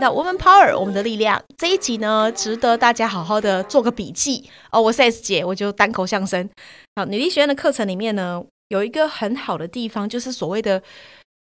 [0.00, 4.80] 那 Woman Power，我们的力量这一集呢，值得大家好好的做个笔记哦。
[4.80, 6.48] 我是 S 姐，我就单口相声。
[6.94, 10.80] 好，女力学院的课程里面呢，有一个很好的地方，就是所谓的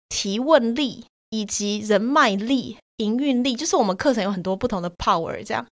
[0.08, 5.36] 提问力以及人脉力、营运力，就是我们课程有很多不同的 power。
[5.44, 5.66] 这样，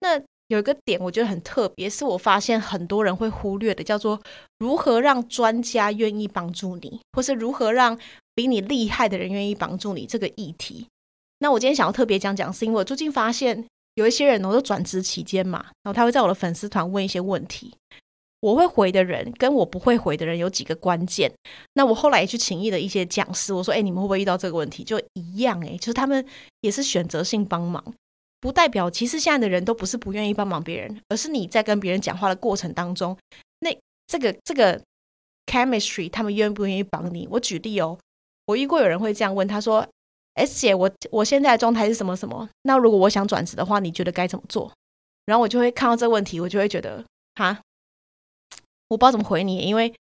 [0.00, 0.18] 那
[0.48, 4.18] 有一个点我觉得很特别，是我发现很多人会忽略的，叫做
[4.58, 7.98] 如何让专家愿意帮助你，或是如何让
[8.34, 10.86] 比你厉害的人愿意帮助你这个议题。
[11.44, 13.66] 那我今天想要特别讲讲，是因为我最近发现
[13.96, 17.70] 有一些人，我都转职期间嘛，然后他会在我的粉丝团问一些问题，
[18.40, 21.30] 我会回的人跟我不会回的人有几个关键。
[21.74, 26.24] 那我后来也去请益的一些讲师，我说：“哎，你们会不会遇到这个问题？”就一样，哎，就是他们
[26.62, 27.84] 也是选择性帮忙，
[28.40, 33.14] 不代表其实现在的人都不是不愿意帮忙别人，而是你在跟别人讲话的过程当中，
[33.58, 34.80] 那这个这个
[35.44, 37.28] chemistry，他们愿不愿意帮你？
[37.30, 37.98] 我举例哦，
[38.46, 39.86] 我遇过有人会这样问，他说。
[40.34, 42.48] S 姐，我我现在的状态是什么什么？
[42.62, 44.72] 那如果我想转职的话，你觉得该怎么做？
[45.26, 47.04] 然后我就会看到这个问题，我就会觉得，
[47.36, 47.60] 哈，
[48.88, 49.94] 我不知道怎么回你，因为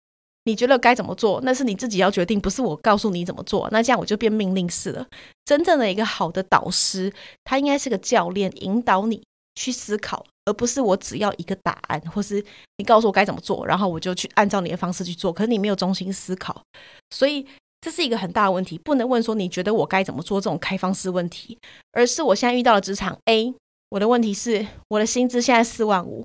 [0.45, 3.69] 你觉得该怎么做，那是你自己要决定，不是我告诉你怎么做。
[3.71, 5.07] 那这样我就变命令式了。
[5.45, 7.13] 真正的一个好的导师，
[7.45, 9.23] 他应该是个教练，引导你
[9.55, 12.43] 去思考，而不是我只要一个答案，或是
[12.79, 15.33] 你告诉我该怎么做，然后我就去按照你的方式去做。
[15.33, 16.63] 可是你没有中心思考，
[17.11, 17.47] 所以。
[17.83, 21.59] 这是一个很大的问题，不能问说你觉得我该怎么做这种开放式问题，
[21.91, 23.53] 而是我现在遇到了职场 A，
[23.89, 26.25] 我的问题是我的薪资现在四万五，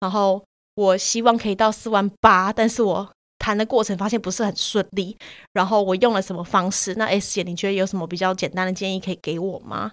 [0.00, 5.16] 然后我希望可以到四万八，但是我谈的过程发现不是很顺利，
[5.52, 6.96] 然后我用了什么方式？
[6.96, 9.92] 那 S 姐你觉得有什么比较简单的建议可以给我吗？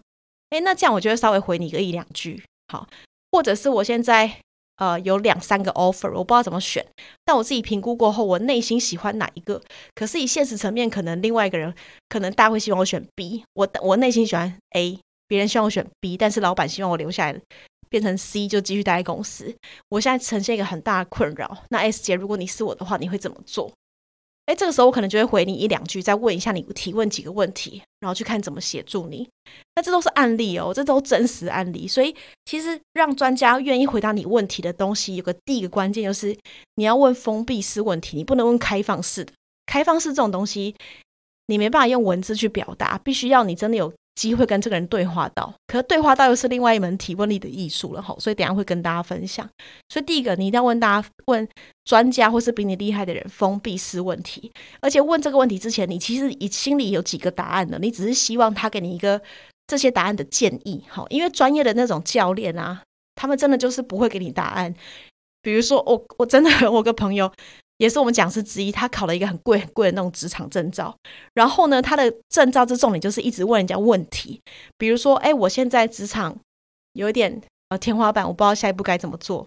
[0.50, 2.88] 诶，那这样我就会稍微回你个一两句，好，
[3.32, 4.40] 或者是我现在。
[4.78, 6.86] 呃，有两三个 offer，我不知道怎么选。
[7.24, 9.62] 但我自己评估过后，我内心喜欢哪一个？
[9.94, 11.74] 可是以现实层面，可能另外一个人，
[12.10, 13.44] 可能大家会希望我选 B。
[13.54, 17.40] 我我内心喜欢 A，别人希望我选 B，但是老板希望我留下来，
[17.90, 19.56] 变成 C 就继续待在公司。
[19.90, 21.60] 我现在呈现一个很大的困扰。
[21.70, 23.72] 那 S 姐，如果你是我的话，你会怎么做？
[24.46, 29.28] 哎，这个时候我可能就会回你一两句，再问一下你提问几个问题，然后去看怎么协助你。
[29.76, 31.88] 那这都是案例哦，这都真实案例。
[31.88, 36.38] 所以其实让专家愿意回答你问题的东西，有个第一个关键就是
[36.76, 39.32] 你要问封闭式问题，你不能问开放式的。
[39.66, 40.76] 开放式这种东西，
[41.48, 43.94] 你没办法用文字去表达，必须要你真的有。
[44.16, 49.48] 机会跟这个人对话到，可是对话到又是另外一门提问力的艺术了哈，所以等下会跟大家分享。
[49.90, 51.48] 所以第一个，你一定要问大家问
[51.86, 59.22] 专家或是比你厉害的人封闭式问题，而且问这个问题之前，你其实你心里有几个答案的，你只是希望他给你一个
[59.68, 62.82] 这些答案的建议哈，因为专业的那种教练啊，
[63.16, 64.74] 他们真的就是不会给你答案。
[65.42, 67.32] 比如说我我真的我个朋友。
[67.84, 70.96] 也是我们讲师之一，他考了一个很贵很贵的那种职场证照。
[71.34, 74.40] 然后呢，他的证照之重点就是一直问人家问题，
[74.78, 76.34] 比如说，哎，我现在职场
[76.94, 79.46] 有一点呃天花板，我不知道下一步该怎么做。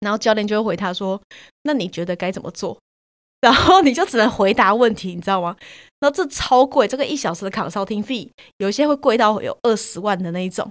[0.00, 1.18] 然后教练就会回他说
[1.64, 2.76] ：“那你觉得该怎么做？”
[3.40, 5.56] 然后你就只能回答问题，你知道吗？
[6.00, 10.70] 然后这超贵，这个一小时的考烧听费，有些会贵到有二十万的那一种。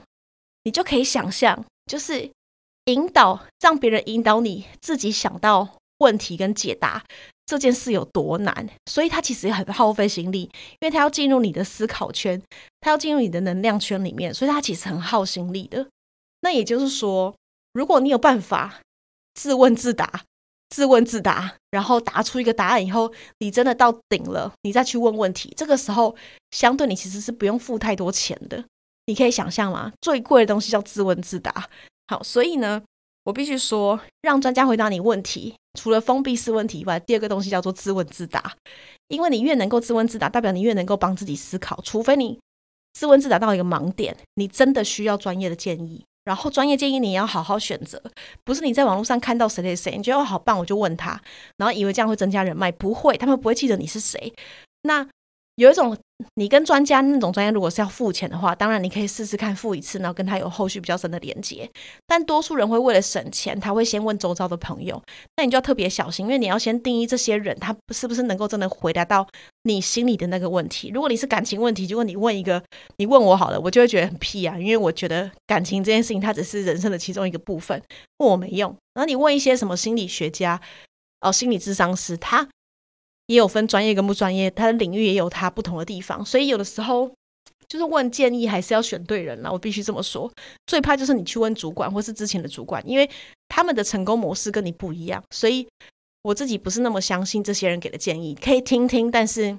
[0.64, 2.30] 你就可以想象，就是
[2.86, 5.70] 引导让别人引导你自己想到。
[6.00, 7.04] 问题跟解答
[7.46, 12.42] 这件事有多难，所以他其实很耗费心力，因为他要进入你的思考圈，
[12.80, 15.88] 他要进入你的能量圈里面，所以他其实很耗心力的。
[16.42, 17.36] 那也就是说，
[17.74, 18.82] 如果你有办法
[19.34, 20.24] 自问自答、
[20.70, 26.16] 自问自答，然后答出一个答案以后，你真的到顶了，你再去问问题，这个时候
[26.52, 28.64] 相对你其实是不用付太多钱的。
[29.06, 29.92] 你可以想象吗？
[30.00, 31.68] 最贵的东西叫自问自答。
[32.08, 32.82] 好，所以呢。
[33.24, 38.54] 我必须说，让专家回答你问题，除了封闭式问题以外，第二个东西叫做自问自答。
[39.08, 41.80] 因为你越能够自问自答，代表你越能够帮自己思考。
[41.84, 42.40] 除非你
[42.94, 46.04] 自问自答到一个盲点，你真的需要专业的建议。
[46.26, 48.02] 然后专业建议你要好好选择，
[48.46, 51.22] 不是你在网络上看到谁谁谁，你觉得好棒，我就问他，
[51.58, 54.34] 然后以为这样会增加人脉，不会，他们不会记得你是谁。
[54.84, 55.06] 那
[55.56, 55.98] 有一种，
[56.36, 61.70] 你跟专家那种专家，如果是要付钱的话，当然你可以试试看付一次，然后跟他有后续比较深的连接。
[62.08, 65.02] 但多数人会为了省钱，他会先问周遭的朋友，
[65.38, 69.28] 那你就要特别小心，因为你要先定义这些人，他是不是能够真的回答到
[69.64, 70.92] 你心里的那个问题。
[70.94, 72.62] 如果你是感情问题，如果你问一个，
[72.98, 77.82] 你问我好了，我就会觉得很屁啊，因为我觉得感情这件事情，它只是人生的其中一个部分，
[78.18, 78.76] 问我没用。
[78.94, 80.60] 然后你问一些什么心理学家，
[81.22, 82.48] 哦，心理智商师，他。
[83.28, 87.10] 也有分专业跟不专业，他的领域也有他不同的地方，所以有的时候
[87.68, 89.52] 就是问建议还是要选对人了。
[89.52, 90.32] 我必须这么说，
[90.68, 93.10] 最怕就是你去问主管或是之前的主管，因为
[93.48, 95.68] 他们的成功模式跟你不一样，所以
[96.22, 99.58] 我自己不是那么相信这些人给的建议，可以听听，但是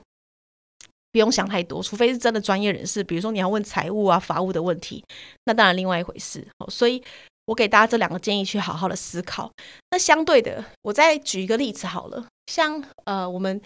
[1.13, 5.05] 不用想太多，除非是真的专业人士，比如说你要问财务啊、法务的问题，
[5.45, 6.47] 那当然另外一回事。
[6.69, 7.03] 所以
[7.47, 9.51] 我给大家这两个建议，去好好的思考。
[9.91, 13.61] 那相对的，我再举一个例子好了，像呃，我们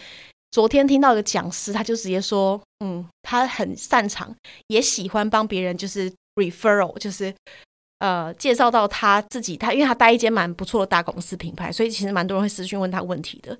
[0.50, 4.34] 昨天听到一个讲师，他就直接说，嗯，他很擅长，
[4.68, 7.34] 也喜欢帮别人，就是 referral，就是
[7.98, 13.56] 呃介绍到他自己，他因为他待一间蛮不错的大公司品牌，所以其实蛮多人会私讯问他问题的。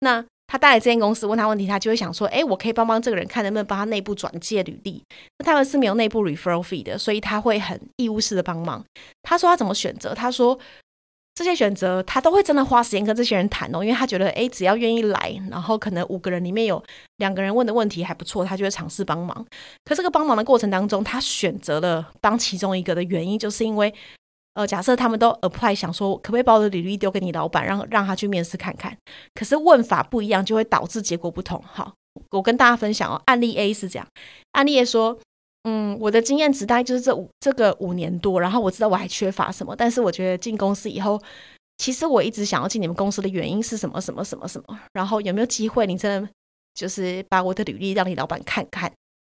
[0.00, 5.02] 那他带来这间公司问他问题，他就会想说：“哎，我可以帮帮这个人，看能不能帮他内部转介履历。”
[5.40, 8.84] 那他们是没有内部 referral fee 的，所以他会很义务式的帮忙。
[9.22, 10.14] 他说他怎么选择？
[10.14, 10.58] 他说
[11.34, 16.84] 这些选择他都会真的花时间跟这些人谈哦，因为他觉得哎，只要愿意来，然后可能五个人里面有
[17.16, 19.46] 两个人问的问题还不错，他就会尝试帮忙。
[19.86, 23.94] 可这个帮忙的过程当中，他选择了帮其中一个的原因，就是因为。
[24.54, 28.94] 呃，假设他们都 apply，想说可不可以把我的履历丢给你老板，让让他去面试看看。
[29.34, 31.62] 可是问法不一样，就会导致结果不同。
[31.66, 31.94] 好，
[32.30, 34.06] 我跟大家分享哦，案例 A 是这样，
[34.52, 35.18] 案例 A 说，
[35.64, 41.18] 嗯，我的经验值大概就是这五这个五年多，然后我知道我还缺乏什么，但是我觉得进公司以后，
[41.78, 46.28] 其实我一直想要进你们公司的原因是什么什么什么什么，然后有没有机会，你真的
[46.74, 48.92] 就是把我的履历让你老板看看。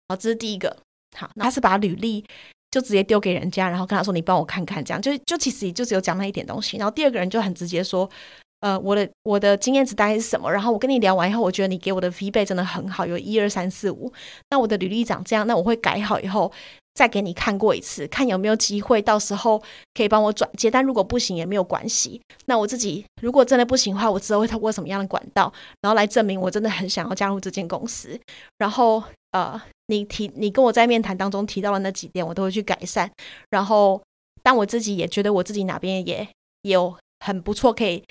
[0.08, 0.74] 好，这是第一个。
[1.14, 2.24] 好，他是把履历。
[2.72, 6.76] 就直接丢给人家，然后跟他说：“你帮我看看。”这样就就其实也就只有讲那一点东西。
[6.78, 8.08] 然后第二个人就很直接说
[8.60, 10.50] ：“呃，我的我的经验值大概是什么？
[10.50, 14.12] 然后我跟你聊完以后，我觉得你给我的 feedback 真的很好，有一二三四五。
[14.50, 16.50] 那我的履历长这样，那我会改好以后
[16.94, 19.62] 再给你看过一次，看有没有机会到时候
[19.94, 20.70] 可以帮我转接。
[20.70, 22.20] 但如果不行也没有关系。
[22.46, 28.18] 那我自己如果真的不行的话，我之后会透过什么样的管道，然后来证明我真的很想要加入这间公司。
[28.58, 29.02] 然后
[29.32, 33.10] 呃。”你提你跟我在面谈当中提到的那几点，我都会去改善。
[33.50, 34.00] 然后，
[34.42, 36.26] 但我自己也觉得我自己哪边也
[36.62, 38.02] 有很不错，可以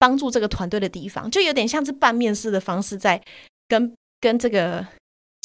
[0.00, 3.22] 帮助这个团队的地方，就有点像是半面试的方式，在
[3.68, 4.84] 跟跟这个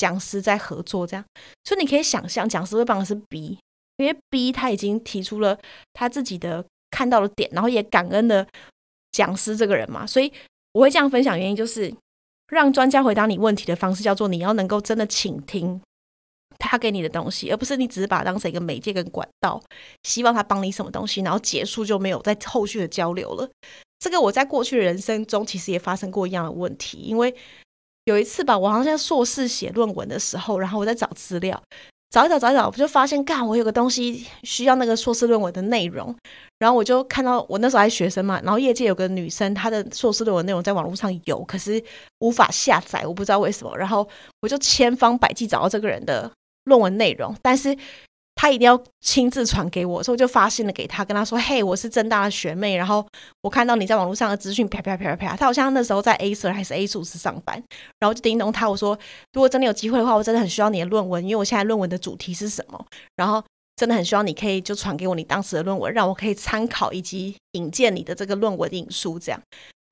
[0.04, 1.26] 讲师在合作这样。
[1.64, 3.58] 所以你可以想象，讲师会帮的是 B，
[3.98, 5.58] 因为 B 他已经提出了
[5.94, 8.46] 他自己的看到的点，然后也感恩了
[9.12, 10.06] 讲师这个人嘛。
[10.06, 10.32] 所以
[10.74, 11.94] 我会这样分享，原因就是。
[12.52, 15.82] 让专家回答你问题的方式叫做你要能够真的倾听
[16.60, 19.60] 他给你的东西，而不是你只是把它当成一个媒介跟管道，
[20.04, 23.50] 希望他帮你什么东西，然后结束就没有再后续的交流了。
[23.98, 27.34] 这个我在过去的人生中其实也发生过一样的问题，因为
[28.06, 31.62] 有一次吧，我好像硕士写论文的时候，然后我在找资料。
[32.10, 36.16] 找一找，找一找，我就发现，干，我有个东西需要那个硕士论文的内容，
[36.60, 41.84] 然后我就看到，我那时候还学生嘛，然后业界有个女生，她的硕士论文内容在网络上有，可是
[42.20, 44.08] 无法下载，我不知道为什么，然后
[44.42, 46.32] 我就千方百计找到这个人的
[46.66, 47.76] 论文内容，但是。
[48.36, 53.06] 他一定要亲自传给我，所以我就发信了给他，跟他说：“嘿，我是正大的学妹，然后
[53.42, 57.64] 我看到你在网络上的资讯，啪啪啪啪啪。”他好像那时候在 A 社还是 A 数是上班，
[58.00, 58.98] 然后就叮咚他，我说
[59.32, 62.86] ：“如果真的有机会的话，我真的很需要你的论文，因为我现在论文的主题是什么，
[63.16, 63.42] 然后
[63.76, 69.42] 真的很希望你可以就传给我你当时的论文，让我可以参考以及引荐你的这个论文引书这样。”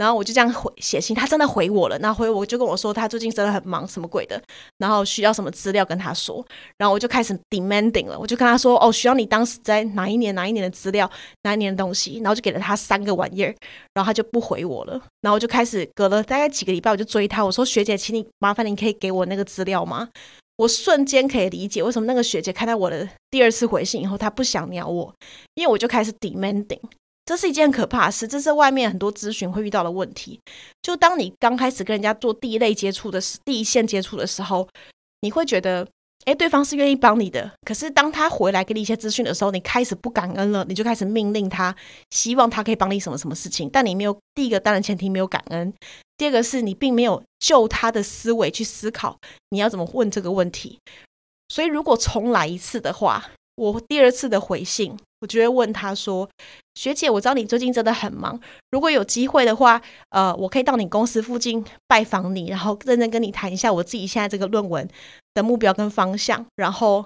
[0.01, 1.99] 然后我就这样回写信，他真的回我了。
[1.99, 4.41] 那回我就跟我说，他最近真的很忙，什么鬼的，
[4.79, 6.43] 然后需要什么资料跟他说。
[6.79, 11.07] 然后我就开始 demanding 了，我就跟他说，哦，需要你当时在哪一年哪一年的资料，
[11.43, 12.19] 哪一年的东西。
[12.23, 13.53] 然后就给了他三个玩意儿，
[13.93, 14.99] 然后他就不回我了。
[15.21, 20.09] 然后我就开始隔了大概几个礼拜，我就追他，我说学姐，请你麻烦你可以给我那个资料吗？
[20.57, 25.13] 我瞬间可以理解为什么那个学姐看到我的第二次回信以后，她不想鸟我，
[25.53, 26.79] 因为我就开始 demanding。
[27.23, 30.39] 这是一件可怕的事，这是外面很多咨询会遇到的问题。
[30.81, 34.67] 就当你刚开始跟人家做第一类接触的时，第一线接触的时候，
[35.21, 35.87] 你会觉得，
[36.25, 37.51] 哎，对方是愿意帮你的。
[37.63, 41.73] 可是当他回来给你一些资讯的时候，你开始不感恩了，你就开始命令他，
[42.09, 43.69] 希望他可以帮你什么什么事情。
[43.71, 45.71] 但你没有第一个当然前提没有感恩，
[46.17, 49.17] 第二个是你并没有就他的思维去思考
[49.51, 50.79] 你要怎么问这个问题。
[51.49, 54.97] 所以如果重来一次的话，我第二次的回信。
[55.21, 56.27] 我就会问他说
[56.73, 58.39] ：“学姐，我知道你最近真的很忙，
[58.71, 64.89] 如果有机会的话，呃，我可以到你公司附近拜访你，然后认真跟你谈一下我自己现在这个论文
[65.35, 66.43] 的目标跟方向。
[66.55, 67.05] 然后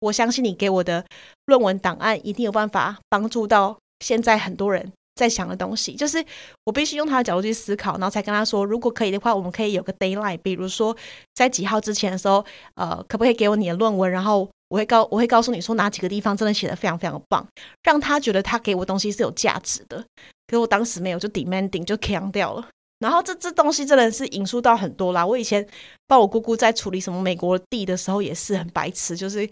[0.00, 1.02] 我相信你给我的
[1.46, 5.94] 论文档案一定有办法帮助到现在很多人在想的东西。
[5.94, 6.22] 就是
[6.66, 10.94] 我必须用他的角度去思考，然后才跟他说，如果可以的话，我们可以有个 d a y l i n e 比如说
[11.34, 12.44] 在几号之前的时候，
[12.74, 14.10] 呃，可不可以给我你的论文？
[14.10, 17.46] 然后。”我会告我会告诉你说哪几个地方真的写的非常非常棒，
[17.84, 20.04] 让他觉得他给我东西是有价值的。
[20.48, 22.68] 可我当时没有，就 demanding 就强掉了。
[22.98, 25.24] 然后这这东西真的是引述到很多啦。
[25.24, 25.64] 我以前
[26.08, 29.48] 帮我姑姑在处理什么美国的地的时候也是很白痴，就是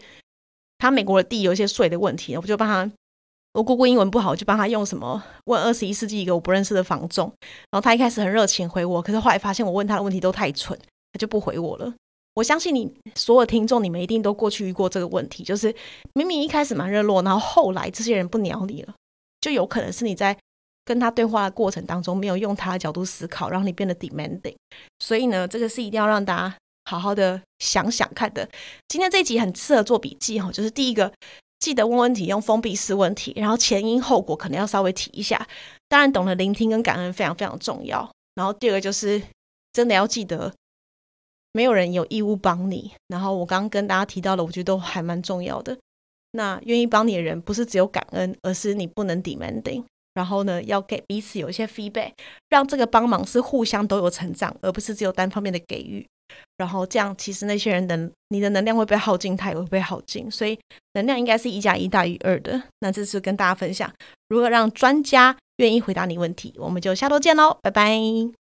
[0.79, 2.91] 他美国的地有一些税的问题，我就帮他。
[3.55, 7.33] 我姑姑英文不好，我就帮他用什么问二十一世纪一个我不认识的房仲。
[7.71, 10.77] 然后他一开始很热情回我，可是后来发现我问他的问题都太蠢，
[11.13, 11.95] 他就不回我了。
[12.35, 15.75] 我相信你所有听众，你们一定都过去遇过这个问题，就是
[16.15, 18.95] 明明一开始蛮热络，然后后来这些人不鸟你了，
[19.41, 20.35] 就有可能是你在
[20.85, 24.55] 跟他对话的过程当中没有用他的角度思考，让你变得 demanding。
[25.01, 28.49] 所以呢，这个是一定要让大家好好的想想看的。
[28.89, 31.13] 今天这一集很适合做笔记哈，就是第一个
[31.59, 35.47] 记得问问题，用封闭式问题，然后前因后果可能要稍微提一下。
[35.87, 38.11] 当然，懂得聆听跟感恩非常非常重要。
[38.35, 39.23] 然后第二个就是
[39.75, 40.51] 真的要记得。
[41.53, 42.93] 没有人有义务帮你。
[43.09, 45.79] 然后我刚刚跟大家提到了，我觉得都还蛮重要的。
[46.33, 49.85] 那愿意帮你的人，不是只有感恩，而是你不能 demanding。
[50.15, 52.13] 然后呢，要给彼此有一些 feedback，
[52.49, 56.07] 让这个帮忙是互相都有成长，而不是只有单方面的给予。
[56.57, 57.99] 然后这样，其实那些人的
[58.29, 60.31] 你的能量会被耗尽，他也会被耗尽。
[60.31, 60.59] 所以
[60.95, 62.63] 能量应该是一加一大于二的。
[62.81, 63.91] 那这次跟大家分享
[64.29, 65.37] 如何让专家。
[65.59, 67.97] 愿意回答你问题，我们就下周见喽，拜拜。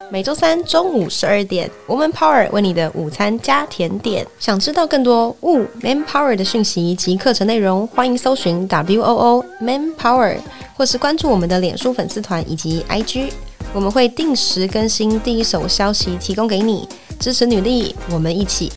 [0.09, 4.25] 每周三中午十二点，Woman Power 为你的午餐加甜点。
[4.39, 10.37] 想知道更多 Wo Man Power 的讯息及课程内容，欢迎搜寻 W O O Man Power，
[10.77, 13.31] 或是关注我们的脸书粉丝团以及 IG，
[13.73, 16.87] 我们会定时更新第一手消息，提供给你
[17.19, 18.71] 支持女力，我们一起